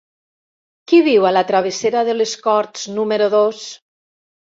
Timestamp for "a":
1.31-1.35